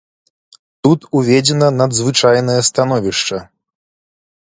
Тут 0.87 1.05
уведзена 1.19 1.69
надзвычайнае 1.83 2.59
становішча. 2.73 3.47